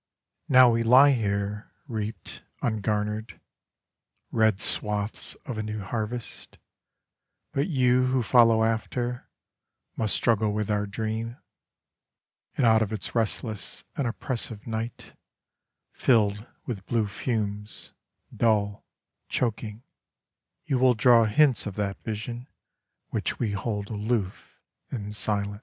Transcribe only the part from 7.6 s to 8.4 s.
you who